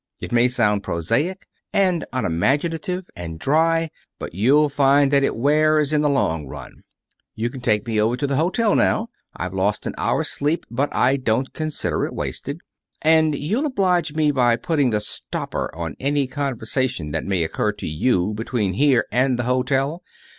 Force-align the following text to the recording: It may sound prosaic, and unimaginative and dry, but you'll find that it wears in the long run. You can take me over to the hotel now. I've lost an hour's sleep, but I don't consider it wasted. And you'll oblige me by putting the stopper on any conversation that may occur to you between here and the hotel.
It 0.19 0.31
may 0.31 0.47
sound 0.47 0.81
prosaic, 0.81 1.45
and 1.71 2.05
unimaginative 2.11 3.07
and 3.15 3.37
dry, 3.37 3.91
but 4.17 4.33
you'll 4.33 4.67
find 4.67 5.11
that 5.11 5.21
it 5.23 5.35
wears 5.35 5.93
in 5.93 6.01
the 6.01 6.09
long 6.09 6.47
run. 6.47 6.81
You 7.35 7.51
can 7.51 7.61
take 7.61 7.85
me 7.85 8.01
over 8.01 8.17
to 8.17 8.25
the 8.25 8.35
hotel 8.37 8.73
now. 8.75 9.09
I've 9.37 9.53
lost 9.53 9.85
an 9.85 9.93
hour's 9.99 10.29
sleep, 10.29 10.65
but 10.71 10.91
I 10.91 11.17
don't 11.17 11.53
consider 11.53 12.03
it 12.03 12.15
wasted. 12.15 12.61
And 13.03 13.37
you'll 13.37 13.67
oblige 13.67 14.15
me 14.15 14.31
by 14.31 14.55
putting 14.55 14.89
the 14.89 15.01
stopper 15.01 15.69
on 15.75 15.95
any 15.99 16.25
conversation 16.25 17.11
that 17.11 17.25
may 17.27 17.43
occur 17.43 17.71
to 17.73 17.87
you 17.87 18.33
between 18.33 18.73
here 18.73 19.05
and 19.11 19.37
the 19.37 19.43
hotel. 19.43 20.01